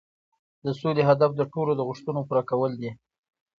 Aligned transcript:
د 0.65 0.67
سولې 0.79 1.03
هدف 1.09 1.31
د 1.35 1.41
ټولو 1.53 1.71
د 1.75 1.81
غوښتنو 1.87 2.19
پوره 2.27 2.43
کول 2.49 2.71
دي. 2.81 2.91